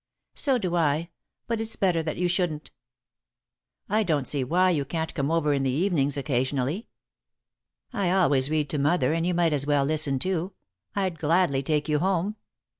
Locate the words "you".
2.17-2.27, 4.71-4.83, 9.27-9.35, 11.87-11.99